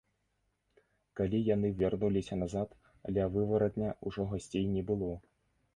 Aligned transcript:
Калі 1.19 1.41
яны 1.55 1.71
вярнуліся 1.81 2.41
назад, 2.43 2.69
ля 3.19 3.29
вываратня 3.39 3.89
ўжо 4.11 4.21
гасцей 4.35 4.69
не 4.77 4.83
было. 4.91 5.13